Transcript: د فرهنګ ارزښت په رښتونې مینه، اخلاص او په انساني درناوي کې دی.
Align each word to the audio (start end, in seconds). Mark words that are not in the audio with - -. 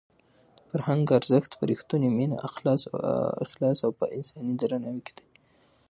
د 0.03 0.03
فرهنګ 0.71 1.05
ارزښت 1.19 1.51
په 1.59 1.63
رښتونې 1.71 2.09
مینه، 2.17 2.37
اخلاص 3.45 3.79
او 3.85 3.91
په 3.99 4.05
انساني 4.15 4.53
درناوي 4.59 5.01
کې 5.05 5.13
دی. 5.17 5.25